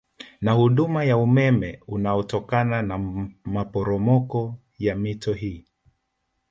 [0.41, 2.97] Na huduma ya umeme unaotokana na
[3.43, 5.65] maporomoko ya mito hii